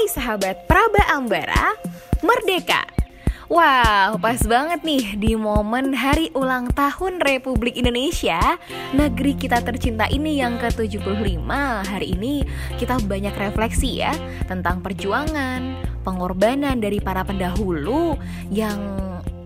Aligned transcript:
Hai 0.00 0.08
sahabat 0.08 0.64
Praba 0.64 1.12
Ambara, 1.12 1.76
Merdeka! 2.24 2.88
Wow, 3.52 4.16
pas 4.16 4.40
banget 4.48 4.80
nih 4.80 5.12
di 5.20 5.36
momen 5.36 5.92
hari 5.92 6.32
ulang 6.32 6.72
tahun 6.72 7.20
Republik 7.20 7.76
Indonesia. 7.76 8.40
Negeri 8.96 9.36
kita 9.36 9.60
tercinta 9.60 10.08
ini 10.08 10.40
yang 10.40 10.56
ke-75. 10.56 11.44
Hari 11.84 12.16
ini 12.16 12.40
kita 12.80 12.96
banyak 13.04 13.36
refleksi 13.36 14.00
ya 14.00 14.16
Tentang 14.48 14.80
perjuangan, 14.80 15.76
pengorbanan 16.00 16.80
dari 16.80 16.96
para 17.04 17.20
pendahulu 17.20 18.16
Yang 18.48 18.80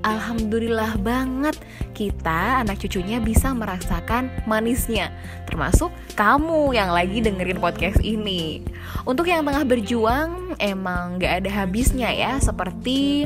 Alhamdulillah 0.05 1.01
banget. 1.01 1.57
Kita 1.97 2.61
anak 2.61 2.77
cucunya 2.85 3.25
bisa 3.25 3.57
merasakan 3.57 4.29
manisnya. 4.45 5.09
Termasuk 5.49 5.89
kamu 6.13 6.77
yang 6.77 6.93
lagi 6.93 7.25
dengerin 7.25 7.57
podcast 7.57 7.99
ini. 8.05 8.61
Untuk 9.09 9.33
yang 9.33 9.49
tengah 9.49 9.65
berjuang 9.65 10.61
emang 10.61 11.17
gak 11.17 11.41
ada 11.41 11.65
habisnya 11.65 12.13
ya. 12.13 12.37
Seperti 12.37 13.25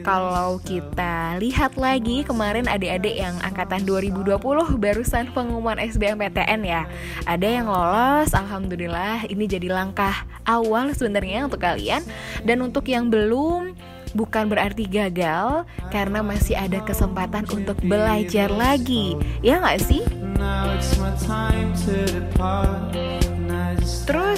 kalau 0.00 0.56
kita 0.64 1.36
lihat 1.36 1.76
lagi 1.76 2.24
kemarin 2.24 2.64
adik-adik 2.64 3.20
yang 3.20 3.36
angkatan 3.44 3.84
2020 3.84 4.40
barusan 4.80 5.28
pengumuman 5.36 5.76
SBMPTN 5.76 6.60
ya. 6.64 6.88
Ada 7.28 7.48
yang 7.60 7.66
lolos, 7.68 8.32
Alhamdulillah 8.32 9.28
ini 9.28 9.44
jadi 9.44 9.68
langkah 9.68 10.24
awal 10.48 10.96
sebenarnya 10.96 11.44
untuk 11.50 11.60
kalian. 11.60 12.00
Dan 12.48 12.64
untuk 12.64 12.88
yang 12.88 13.12
belum, 13.12 13.76
bukan 14.12 14.50
berarti 14.50 14.86
gagal 14.86 15.64
Karena 15.92 16.20
masih 16.20 16.56
ada 16.58 16.82
kesempatan 16.82 17.46
untuk 17.50 17.78
belajar 17.82 18.50
lagi 18.50 19.14
Ya 19.40 19.58
nggak 19.62 19.80
sih? 19.82 20.02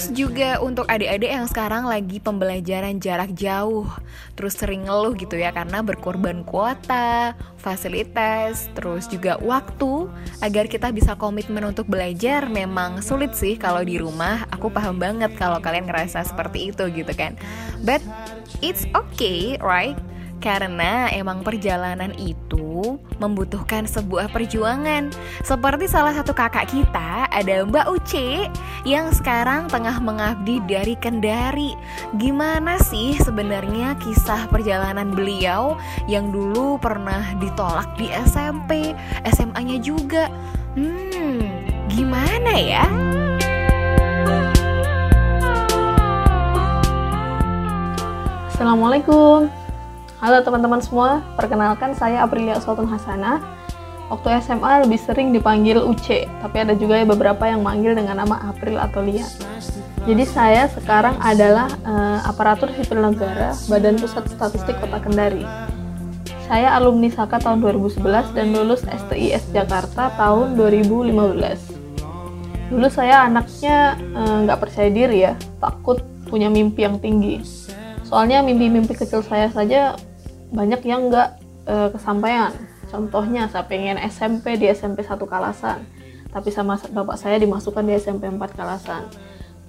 Terus 0.03 0.19
juga 0.19 0.59
untuk 0.59 0.91
adik-adik 0.91 1.31
yang 1.31 1.47
sekarang 1.47 1.87
lagi 1.87 2.19
pembelajaran 2.19 2.99
jarak 2.99 3.39
jauh. 3.39 3.87
Terus 4.35 4.59
sering 4.59 4.91
ngeluh 4.91 5.15
gitu 5.15 5.39
ya 5.39 5.55
karena 5.55 5.79
berkorban 5.79 6.43
kuota, 6.43 7.39
fasilitas, 7.55 8.67
terus 8.75 9.07
juga 9.07 9.39
waktu. 9.39 10.11
Agar 10.43 10.67
kita 10.67 10.91
bisa 10.91 11.15
komitmen 11.15 11.63
untuk 11.63 11.87
belajar 11.87 12.51
memang 12.51 12.99
sulit 12.99 13.39
sih 13.39 13.55
kalau 13.55 13.87
di 13.87 14.03
rumah. 14.03 14.43
Aku 14.51 14.75
paham 14.75 14.99
banget 14.99 15.39
kalau 15.39 15.63
kalian 15.63 15.87
ngerasa 15.87 16.27
seperti 16.27 16.75
itu 16.75 16.83
gitu 16.91 17.15
kan. 17.15 17.39
But 17.87 18.03
it's 18.59 18.83
okay, 18.99 19.55
right? 19.63 19.95
Karena 20.43 21.15
emang 21.15 21.47
perjalanan 21.47 22.11
itu 22.19 22.72
membutuhkan 23.19 23.87
sebuah 23.87 24.31
perjuangan. 24.31 25.15
Seperti 25.47 25.87
salah 25.87 26.15
satu 26.15 26.35
kakak 26.35 26.71
kita 26.71 27.31
ada 27.31 27.63
Mbak 27.67 27.87
Uce 27.93 28.51
Yang 28.83 29.23
sekarang 29.23 29.71
tengah 29.71 29.99
mengabdi 30.03 30.59
dari 30.67 30.99
Kendari. 30.99 31.79
Gimana 32.19 32.77
sih 32.83 33.15
sebenarnya 33.23 33.95
kisah 34.03 34.51
perjalanan 34.51 35.15
beliau 35.15 35.79
Yang 36.11 36.35
dulu 36.35 36.67
pernah 36.83 37.23
ditolak 37.39 37.95
di 37.95 38.11
SMP, 38.27 38.97
SMA-nya 39.29 39.79
juga? 39.79 40.27
Hmm, 40.75 41.45
gimana 41.93 42.53
ya? 42.57 42.87
Assalamualaikum 48.53 49.62
Halo 50.23 50.39
teman-teman 50.39 50.79
semua, 50.79 51.19
perkenalkan 51.35 51.99
saya 51.99 52.23
Aprilia 52.23 52.55
Sultan 52.63 52.87
Hasanah. 52.87 53.43
Waktu 54.07 54.39
SMA 54.47 54.87
lebih 54.87 55.03
sering 55.03 55.35
dipanggil 55.35 55.83
UC, 55.83 56.31
tapi 56.39 56.63
ada 56.63 56.79
juga 56.79 57.03
beberapa 57.03 57.43
yang 57.43 57.67
manggil 57.67 57.99
dengan 57.99 58.23
nama 58.23 58.39
April 58.47 58.79
atau 58.79 59.03
Lia. 59.03 59.27
Jadi 60.07 60.23
saya 60.23 60.71
sekarang 60.71 61.19
adalah 61.19 61.67
uh, 61.83 62.23
aparatur 62.23 62.71
sipil 62.71 63.03
negara 63.03 63.51
Badan 63.67 63.99
Pusat 63.99 64.31
Statistik 64.31 64.79
Kota 64.79 65.03
Kendari. 65.03 65.43
Saya 66.47 66.71
alumni 66.79 67.11
Saka 67.11 67.43
tahun 67.43 67.59
2011 67.59 68.31
dan 68.39 68.55
lulus 68.55 68.87
STIS 68.87 69.51
Jakarta 69.51 70.15
tahun 70.15 70.55
2015. 70.55 71.19
Dulu 72.71 72.87
saya 72.95 73.27
anaknya 73.27 73.99
nggak 74.47 74.55
uh, 74.55 74.63
percaya 74.63 74.87
diri 74.87 75.27
ya, 75.27 75.35
takut 75.59 75.99
punya 76.31 76.47
mimpi 76.47 76.87
yang 76.87 77.03
tinggi. 77.03 77.43
Soalnya 78.07 78.39
mimpi-mimpi 78.47 78.95
kecil 78.95 79.27
saya 79.27 79.51
saja 79.51 79.99
banyak 80.53 80.81
yang 80.85 81.09
nggak 81.09 81.29
e, 81.65 81.75
kesampaian. 81.97 82.53
Contohnya 82.93 83.49
saya 83.49 83.65
pengen 83.65 83.97
SMP 83.97 84.61
di 84.61 84.69
SMP 84.69 85.01
satu 85.01 85.25
Kalasan, 85.25 85.89
tapi 86.29 86.53
sama 86.53 86.77
bapak 86.77 87.17
saya 87.17 87.41
dimasukkan 87.41 87.81
di 87.89 87.97
SMP 87.97 88.29
4 88.29 88.37
Kalasan. 88.53 89.09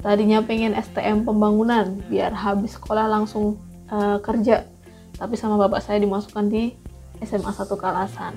Tadinya 0.03 0.44
pengen 0.44 0.75
STM 0.75 1.23
pembangunan 1.23 2.03
biar 2.11 2.35
habis 2.35 2.75
sekolah 2.75 3.07
langsung 3.07 3.55
e, 3.88 4.19
kerja, 4.19 4.67
tapi 5.16 5.39
sama 5.39 5.55
bapak 5.55 5.79
saya 5.79 6.03
dimasukkan 6.03 6.51
di 6.51 6.75
SMA 7.23 7.55
satu 7.55 7.79
Kalasan. 7.79 8.35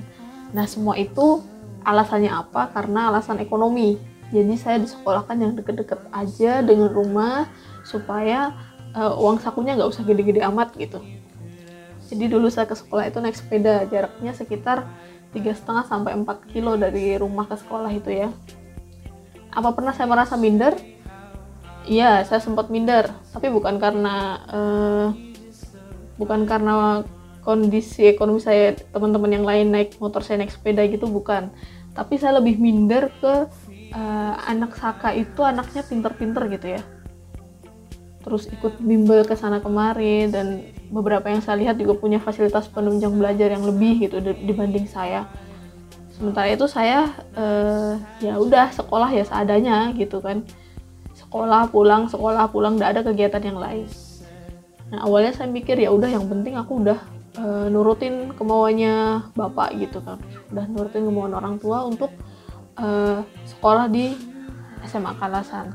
Nah 0.54 0.70
semua 0.70 0.94
itu 0.94 1.42
alasannya 1.82 2.30
apa? 2.30 2.70
Karena 2.70 3.10
alasan 3.10 3.42
ekonomi. 3.42 3.98
Jadi 4.30 4.54
saya 4.58 4.78
disekolahkan 4.78 5.38
yang 5.38 5.52
deket-deket 5.54 6.02
aja 6.10 6.58
dengan 6.62 6.90
rumah 6.90 7.46
supaya 7.86 8.50
uh, 8.90 9.14
uang 9.22 9.38
sakunya 9.38 9.78
nggak 9.78 9.86
usah 9.86 10.02
gede-gede 10.02 10.42
amat 10.42 10.74
gitu 10.74 10.98
jadi 12.06 12.30
dulu 12.30 12.46
saya 12.48 12.70
ke 12.70 12.78
sekolah 12.78 13.10
itu 13.10 13.18
naik 13.18 13.36
sepeda 13.36 13.84
jaraknya 13.90 14.32
sekitar 14.32 14.86
tiga 15.34 15.52
setengah 15.52 15.84
sampai 15.84 16.16
4 16.16 16.52
kilo 16.52 16.78
dari 16.78 17.18
rumah 17.18 17.44
ke 17.44 17.56
sekolah 17.58 17.92
itu 17.92 18.08
ya. 18.08 18.30
Apa 19.52 19.76
pernah 19.76 19.92
saya 19.92 20.08
merasa 20.08 20.38
minder? 20.38 20.76
Iya 21.84 22.24
saya 22.24 22.40
sempat 22.40 22.72
minder. 22.72 23.10
Tapi 23.34 23.52
bukan 23.52 23.76
karena 23.76 24.40
uh, 24.48 25.06
bukan 26.16 26.48
karena 26.48 27.04
kondisi 27.44 28.10
ekonomi 28.10 28.42
saya 28.42 28.74
teman-teman 28.90 29.30
yang 29.30 29.46
lain 29.46 29.70
naik 29.70 30.00
motor 30.02 30.24
saya 30.24 30.40
naik 30.40 30.54
sepeda 30.54 30.82
gitu 30.88 31.06
bukan. 31.06 31.52
Tapi 31.92 32.16
saya 32.16 32.40
lebih 32.40 32.60
minder 32.60 33.08
ke 33.20 33.46
uh, 33.96 34.34
anak 34.48 34.76
Saka 34.76 35.12
itu 35.16 35.40
anaknya 35.44 35.84
pinter-pinter 35.86 36.42
gitu 36.52 36.66
ya. 36.76 36.82
Terus 38.26 38.50
ikut 38.50 38.82
bimbel 38.82 39.22
ke 39.22 39.38
sana 39.38 39.62
kemari 39.62 40.26
dan 40.26 40.75
beberapa 40.90 41.26
yang 41.26 41.42
saya 41.42 41.58
lihat 41.60 41.76
juga 41.76 41.98
punya 41.98 42.22
fasilitas 42.22 42.70
penunjang 42.70 43.12
belajar 43.14 43.50
yang 43.50 43.64
lebih 43.66 44.06
gitu 44.06 44.22
dibanding 44.22 44.86
saya. 44.86 45.26
Sementara 46.14 46.48
itu 46.48 46.64
saya 46.64 47.12
uh, 47.36 48.00
ya 48.24 48.40
udah 48.40 48.72
sekolah 48.72 49.12
ya 49.12 49.24
seadanya 49.26 49.92
gitu 49.92 50.22
kan. 50.24 50.46
Sekolah 51.12 51.68
pulang 51.68 52.08
sekolah 52.08 52.48
pulang 52.48 52.80
tidak 52.80 52.90
ada 52.96 53.02
kegiatan 53.04 53.42
yang 53.42 53.58
lain. 53.60 53.88
Nah 54.88 55.04
awalnya 55.04 55.34
saya 55.36 55.50
mikir 55.50 55.76
ya 55.76 55.92
udah 55.92 56.08
yang 56.08 56.24
penting 56.24 56.56
aku 56.56 56.80
udah 56.80 56.98
uh, 57.36 57.66
nurutin 57.68 58.32
kemauannya 58.32 59.28
bapak 59.36 59.76
gitu 59.76 60.00
kan. 60.00 60.22
Udah 60.54 60.64
nurutin 60.70 61.04
kemauan 61.04 61.34
orang 61.36 61.60
tua 61.60 61.84
untuk 61.84 62.08
uh, 62.80 63.20
sekolah 63.44 63.90
di 63.92 64.16
SMA 64.88 65.12
Kalasan. 65.18 65.74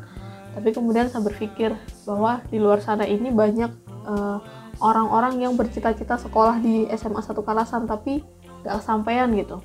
Tapi 0.52 0.70
kemudian 0.76 1.08
saya 1.08 1.24
berpikir 1.24 1.76
bahwa 2.04 2.44
di 2.52 2.60
luar 2.60 2.84
sana 2.84 3.08
ini 3.08 3.32
banyak 3.32 3.72
eh, 4.04 4.38
orang-orang 4.82 5.46
yang 5.46 5.54
bercita-cita 5.54 6.18
sekolah 6.18 6.58
di 6.58 6.90
SMA 6.98 7.22
satu 7.22 7.46
Kalasan 7.46 7.86
tapi 7.86 8.26
gak 8.66 8.82
kesampaian 8.82 9.30
gitu. 9.38 9.62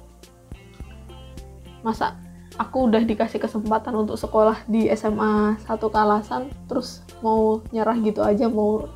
Masa 1.80 2.20
aku 2.60 2.92
udah 2.92 3.00
dikasih 3.04 3.40
kesempatan 3.40 3.96
untuk 3.96 4.20
sekolah 4.20 4.64
di 4.68 4.88
SMA 4.92 5.56
satu 5.64 5.88
Kalasan 5.88 6.52
terus 6.68 7.00
mau 7.24 7.64
nyerah 7.72 7.96
gitu 8.00 8.20
aja 8.20 8.48
mau 8.48 8.88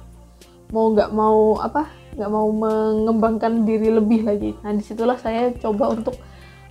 mau 0.71 0.87
nggak 0.95 1.11
mau 1.11 1.59
apa 1.59 1.91
nggak 2.15 2.31
mau 2.31 2.49
mengembangkan 2.53 3.65
diri 3.65 3.89
lebih 3.91 4.29
lagi. 4.29 4.51
Nah 4.61 4.77
di 4.77 4.85
situlah 4.85 5.17
saya 5.17 5.51
coba 5.57 5.97
untuk 5.97 6.21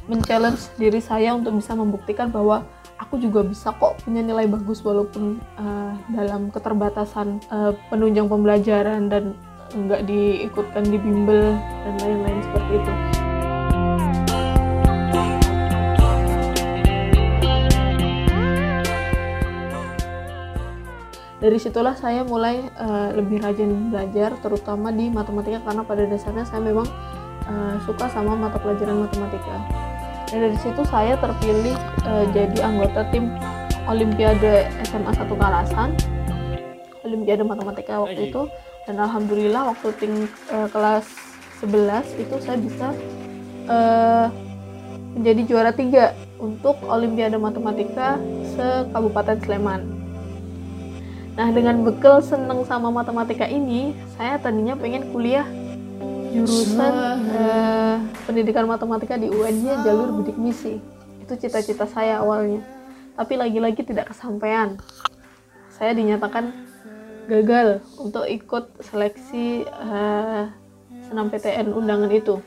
men-challenge 0.09 0.73
diri 0.81 1.01
saya 1.01 1.37
untuk 1.37 1.57
bisa 1.57 1.77
membuktikan 1.77 2.33
bahwa 2.33 2.65
aku 2.99 3.15
juga 3.15 3.41
bisa 3.47 3.71
kok 3.71 4.03
punya 4.03 4.19
nilai 4.19 4.45
bagus 4.45 4.83
walaupun 4.83 5.39
uh, 5.55 5.95
dalam 6.11 6.51
keterbatasan 6.51 7.39
uh, 7.47 7.71
penunjang 7.87 8.27
pembelajaran 8.27 9.07
dan 9.07 9.33
nggak 9.71 10.03
diikutkan 10.03 10.83
di 10.83 10.97
bimbel 10.99 11.55
dan 11.55 11.93
lain-lain 12.03 12.39
seperti 12.43 12.71
itu. 12.75 12.93
Dari 21.39 21.55
situlah 21.55 21.95
saya 21.95 22.27
mulai 22.27 22.67
uh, 22.75 23.15
lebih 23.15 23.39
rajin 23.39 23.95
belajar, 23.95 24.35
terutama 24.43 24.91
di 24.91 25.07
matematika 25.07 25.63
karena 25.63 25.87
pada 25.87 26.03
dasarnya 26.03 26.43
saya 26.43 26.59
memang 26.59 26.83
uh, 27.47 27.79
suka 27.87 28.11
sama 28.11 28.35
mata 28.35 28.59
pelajaran 28.59 29.07
matematika 29.07 29.88
dan 30.29 30.45
dari 30.45 30.57
situ 30.61 30.81
saya 30.85 31.17
terpilih 31.17 31.75
uh, 32.05 32.25
jadi 32.29 32.57
anggota 32.61 33.01
tim 33.09 33.33
Olimpiade 33.89 34.69
SMA 34.85 35.09
1 35.17 35.25
Kalasan 35.25 35.89
Olimpiade 37.01 37.41
Matematika 37.41 38.05
waktu 38.05 38.29
itu 38.29 38.45
dan 38.85 38.95
alhamdulillah 39.01 39.73
waktu 39.73 39.89
tim 39.97 40.13
uh, 40.53 40.69
kelas 40.69 41.05
11 41.65 42.21
itu 42.21 42.35
saya 42.45 42.57
bisa 42.61 42.87
uh, 43.65 44.27
menjadi 45.17 45.41
juara 45.49 45.71
tiga 45.73 46.13
untuk 46.37 46.77
Olimpiade 46.85 47.35
Matematika 47.35 48.15
se 48.55 48.87
Kabupaten 48.93 49.37
Sleman. 49.43 49.81
Nah, 51.35 51.47
dengan 51.55 51.83
bekal 51.87 52.19
seneng 52.19 52.67
sama 52.67 52.91
matematika 52.91 53.47
ini, 53.47 53.95
saya 54.15 54.35
tadinya 54.39 54.75
pengen 54.75 55.07
kuliah 55.11 55.47
jurusan 56.29 56.93
eh, 57.33 57.95
pendidikan 58.23 58.69
matematika 58.69 59.17
di 59.17 59.27
UNY 59.27 59.81
jalur 59.81 60.21
bidik 60.21 60.37
misi. 60.37 60.77
Itu 61.21 61.33
cita-cita 61.35 61.89
saya 61.89 62.21
awalnya. 62.21 62.61
Tapi 63.17 63.35
lagi-lagi 63.35 63.81
tidak 63.83 64.13
kesampaian. 64.13 64.79
Saya 65.73 65.91
dinyatakan 65.97 66.53
gagal 67.29 67.83
untuk 67.97 68.25
ikut 68.29 68.69
seleksi 68.85 69.65
eh, 69.65 70.43
senam 71.09 71.27
PTN 71.33 71.73
undangan 71.73 72.11
itu. 72.13 72.39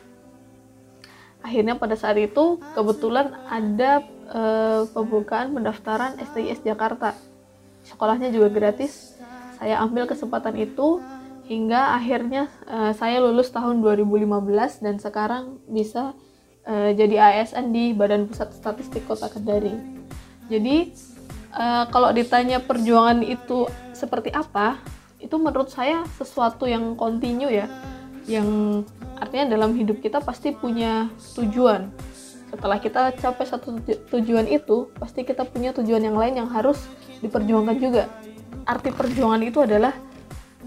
Akhirnya 1.43 1.75
pada 1.75 1.99
saat 1.99 2.17
itu 2.23 2.62
kebetulan 2.79 3.34
ada 3.50 4.00
eh, 4.31 4.82
pembukaan 4.94 5.50
pendaftaran 5.52 6.17
STIS 6.23 6.62
Jakarta 6.62 7.19
sekolahnya 7.87 8.31
juga 8.31 8.49
gratis 8.50 9.19
saya 9.58 9.79
ambil 9.82 10.06
kesempatan 10.11 10.58
itu 10.58 10.99
hingga 11.47 11.99
akhirnya 11.99 12.47
uh, 12.71 12.94
saya 12.94 13.19
lulus 13.19 13.50
tahun 13.50 13.83
2015 13.83 14.85
dan 14.85 14.97
sekarang 15.03 15.59
bisa 15.67 16.15
uh, 16.67 16.91
jadi 16.94 17.43
ASN 17.43 17.75
di 17.75 17.93
Badan 17.93 18.31
Pusat 18.31 18.55
Statistik 18.56 19.03
Kota 19.06 19.27
Kendari. 19.27 19.75
Jadi 20.47 20.94
uh, 21.55 21.85
kalau 21.91 22.15
ditanya 22.15 22.62
perjuangan 22.62 23.23
itu 23.27 23.67
seperti 23.94 24.31
apa, 24.31 24.79
itu 25.19 25.35
menurut 25.39 25.71
saya 25.71 26.06
sesuatu 26.19 26.67
yang 26.67 26.94
kontinu 26.94 27.50
ya, 27.50 27.67
yang 28.27 28.83
artinya 29.19 29.55
dalam 29.55 29.75
hidup 29.75 30.03
kita 30.03 30.23
pasti 30.23 30.55
punya 30.55 31.11
tujuan. 31.39 31.91
Setelah 32.53 32.79
kita 32.79 33.17
capai 33.17 33.47
satu 33.49 33.81
tujuan 34.12 34.44
itu, 34.44 34.93
pasti 35.00 35.25
kita 35.25 35.49
punya 35.49 35.73
tujuan 35.73 36.05
yang 36.05 36.19
lain 36.19 36.37
yang 36.37 36.50
harus 36.53 36.85
diperjuangkan 37.25 37.77
juga 37.81 38.12
arti 38.67 38.94
perjuangan 38.94 39.43
itu 39.43 39.59
adalah 39.62 39.94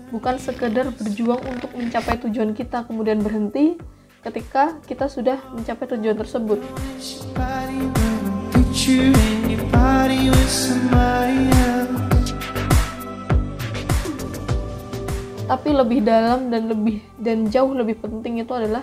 bukan 0.10 0.36
sekedar 0.38 0.90
berjuang 0.94 1.42
untuk 1.46 1.72
mencapai 1.74 2.18
tujuan 2.22 2.54
kita 2.54 2.86
kemudian 2.86 3.22
berhenti 3.22 3.78
ketika 4.26 4.78
kita 4.90 5.06
sudah 5.06 5.38
mencapai 5.54 5.86
tujuan 5.98 6.18
tersebut. 6.18 6.60
Tapi 15.46 15.70
lebih 15.70 16.00
dalam 16.02 16.50
dan 16.50 16.74
lebih 16.74 17.06
dan 17.22 17.46
jauh 17.54 17.70
lebih 17.78 18.02
penting 18.02 18.42
itu 18.42 18.50
adalah 18.50 18.82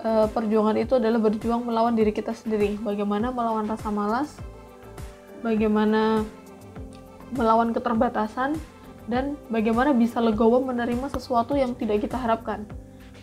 uh, 0.00 0.24
perjuangan 0.32 0.80
itu 0.80 0.96
adalah 0.96 1.20
berjuang 1.20 1.68
melawan 1.68 1.92
diri 1.92 2.12
kita 2.12 2.32
sendiri. 2.32 2.80
Bagaimana 2.80 3.28
melawan 3.28 3.68
rasa 3.68 3.92
malas 3.92 4.32
bagaimana 5.44 6.24
melawan 7.36 7.76
keterbatasan, 7.76 8.56
dan 9.04 9.36
bagaimana 9.52 9.92
bisa 9.92 10.20
legowo 10.20 10.64
menerima 10.64 11.12
sesuatu 11.12 11.54
yang 11.54 11.76
tidak 11.76 12.04
kita 12.04 12.16
harapkan. 12.16 12.64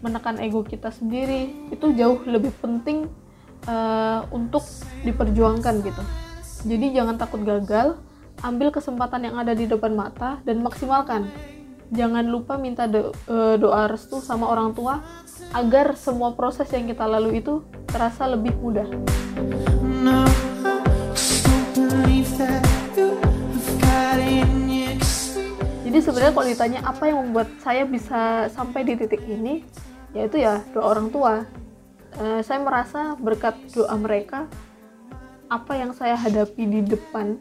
Menekan 0.01 0.41
ego 0.41 0.65
kita 0.65 0.89
sendiri 0.89 1.53
itu 1.69 1.93
jauh 1.93 2.21
lebih 2.25 2.53
penting 2.61 3.09
uh, 3.69 4.25
untuk 4.33 4.65
diperjuangkan 5.05 5.75
gitu. 5.85 6.03
Jadi 6.61 6.93
jangan 6.93 7.17
takut 7.17 7.41
gagal, 7.41 7.97
ambil 8.41 8.69
kesempatan 8.69 9.29
yang 9.29 9.35
ada 9.37 9.53
di 9.53 9.65
depan 9.65 9.93
mata 9.93 10.41
dan 10.45 10.61
maksimalkan. 10.61 11.29
Jangan 11.91 12.23
lupa 12.23 12.55
minta 12.55 12.87
do, 12.87 13.11
uh, 13.27 13.57
doa 13.59 13.89
restu 13.91 14.23
sama 14.23 14.47
orang 14.47 14.71
tua 14.71 15.03
agar 15.51 15.97
semua 15.99 16.31
proses 16.37 16.69
yang 16.71 16.87
kita 16.87 17.03
lalui 17.03 17.43
itu 17.43 17.65
terasa 17.89 18.23
lebih 18.29 18.55
mudah. 18.61 18.87
Sebenarnya 26.01 26.33
kalau 26.33 26.48
ditanya 26.50 26.80
apa 26.83 27.03
yang 27.07 27.18
membuat 27.24 27.48
saya 27.62 27.86
bisa 27.86 28.50
sampai 28.51 28.83
di 28.83 28.94
titik 28.98 29.21
ini 29.25 29.63
yaitu 30.12 30.44
ya 30.44 30.59
doa 30.75 30.98
orang 30.98 31.07
tua. 31.07 31.48
E, 32.19 32.44
saya 32.44 32.59
merasa 32.59 33.15
berkat 33.15 33.56
doa 33.71 33.95
mereka 33.95 34.50
apa 35.48 35.74
yang 35.75 35.92
saya 35.95 36.15
hadapi 36.15 36.63
di 36.68 36.81
depan 36.83 37.39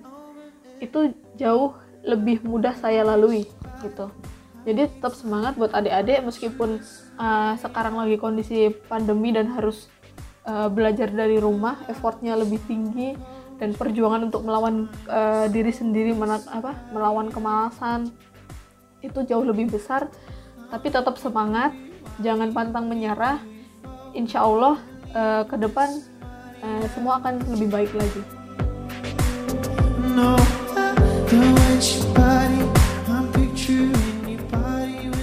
itu 0.83 1.15
jauh 1.39 1.75
lebih 2.03 2.43
mudah 2.43 2.75
saya 2.79 3.05
lalui 3.07 3.47
gitu. 3.85 4.11
Jadi 4.65 4.93
tetap 4.93 5.17
semangat 5.17 5.57
buat 5.57 5.73
adik-adik 5.73 6.21
meskipun 6.21 6.85
uh, 7.17 7.57
sekarang 7.57 7.97
lagi 7.97 8.21
kondisi 8.21 8.69
pandemi 8.93 9.33
dan 9.33 9.49
harus 9.49 9.89
uh, 10.45 10.69
belajar 10.69 11.09
dari 11.09 11.41
rumah 11.41 11.81
effortnya 11.89 12.37
lebih 12.37 12.61
tinggi 12.69 13.17
dan 13.57 13.73
perjuangan 13.73 14.29
untuk 14.29 14.45
melawan 14.45 14.89
uh, 15.09 15.49
diri 15.49 15.73
sendiri 15.73 16.13
apa 16.17 16.77
melawan 16.93 17.33
kemalasan 17.33 18.13
itu 19.01 19.21
jauh 19.25 19.45
lebih 19.45 19.69
besar. 19.73 20.09
Tapi 20.71 20.87
tetap 20.89 21.19
semangat 21.19 21.75
jangan 22.23 22.55
pantang 22.55 22.87
menyerah. 22.87 23.43
Insya 24.15 24.43
Allah 24.43 24.79
uh, 25.15 25.43
ke 25.47 25.57
depan 25.59 25.89
uh, 26.63 26.85
semua 26.95 27.19
akan 27.19 27.43
lebih 27.53 27.69
baik 27.71 27.93
lagi. 27.95 28.23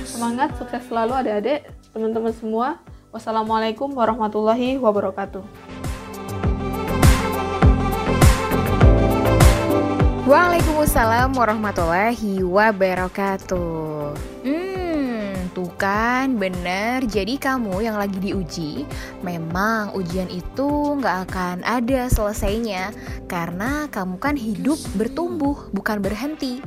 Semangat 0.07 0.50
sukses 0.57 0.83
selalu 0.88 1.13
adik-adik 1.24 1.59
teman-teman 1.91 2.33
semua. 2.35 2.68
Wassalamualaikum 3.12 3.95
warahmatullahi 3.95 4.77
wabarakatuh 4.77 5.66
Waalaikumsalam 10.27 11.39
warahmatullahi 11.39 12.44
wabarakatuh. 12.44 14.12
Hmm, 14.44 15.47
tuh 15.56 15.71
kan 15.79 16.35
bener. 16.35 17.07
Jadi 17.07 17.39
kamu 17.39 17.88
yang 17.88 17.95
lagi 17.95 18.19
diuji, 18.19 18.83
memang 19.24 19.95
ujian 19.95 20.27
itu 20.27 21.00
nggak 21.00 21.31
akan 21.31 21.63
ada 21.63 22.12
selesainya 22.12 22.91
karena 23.31 23.88
kamu 23.88 24.19
kan 24.19 24.35
hidup 24.35 24.75
bertumbuh 25.00 25.71
bukan 25.71 26.03
berhenti. 26.03 26.59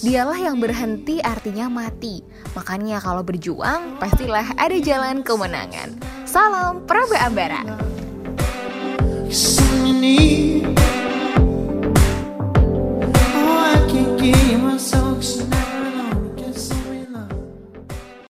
Dialah 0.00 0.48
yang 0.48 0.56
berhenti 0.56 1.20
artinya 1.20 1.68
mati. 1.68 2.24
Makanya 2.56 3.04
kalau 3.04 3.20
berjuang 3.20 4.00
pastilah 4.00 4.56
ada 4.56 4.80
jalan 4.80 5.20
kemenangan. 5.20 6.00
Salam 6.24 6.88
Prabe 6.88 7.20
Ambara. 7.20 7.60
Thanks. 15.22 15.61